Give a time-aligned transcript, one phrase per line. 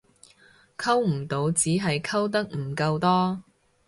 [0.79, 3.43] 溝唔到只係溝得唔夠多